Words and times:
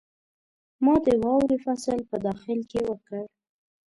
ما 0.83 0.95
د 1.05 1.07
واورې 1.23 1.57
فصل 1.65 1.99
په 2.09 2.15
داخل 2.27 2.59
کې 2.71 2.79
وکړ. 2.89 3.23